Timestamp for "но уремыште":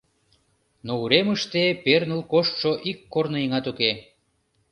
0.85-1.63